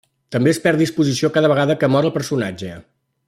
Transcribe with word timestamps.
També 0.35 0.51
es 0.53 0.59
perd 0.63 0.81
disposició 0.83 1.31
cada 1.37 1.53
vegada 1.53 1.77
que 1.83 1.91
mor 1.97 2.09
el 2.11 2.15
personatge. 2.17 2.73